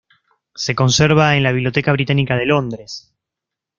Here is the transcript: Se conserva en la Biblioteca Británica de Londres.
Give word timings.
Se 0.55 0.73
conserva 0.73 1.35
en 1.37 1.43
la 1.43 1.51
Biblioteca 1.51 1.91
Británica 1.91 2.35
de 2.35 2.47
Londres. 2.47 3.13